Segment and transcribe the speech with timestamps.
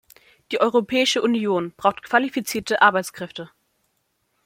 [0.51, 3.51] Die Europäische Union braucht qualifizierte Arbeitskräfte.